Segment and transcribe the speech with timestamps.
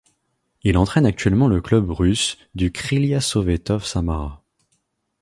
[0.63, 4.43] Il entraîne actuellement le club russe du Krylia Sovetov Samara.